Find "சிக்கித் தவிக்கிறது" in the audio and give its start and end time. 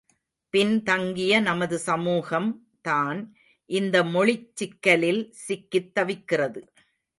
5.47-6.61